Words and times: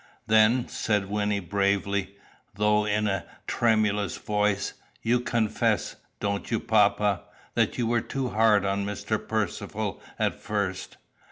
"Then," 0.25 0.67
said 0.67 1.11
Wynnie 1.11 1.41
bravely, 1.47 2.15
though 2.55 2.85
in 2.87 3.07
a 3.07 3.25
tremulous 3.45 4.17
voice, 4.17 4.73
"you 5.03 5.19
confess 5.19 5.95
don't 6.19 6.49
you, 6.49 6.59
papa? 6.59 7.21
that 7.53 7.77
you 7.77 7.85
were 7.85 8.01
too 8.01 8.29
hard 8.29 8.65
on 8.65 8.83
Mr. 8.83 9.19
Percivale 9.19 10.01
at 10.17 10.33
first?" 10.41 10.97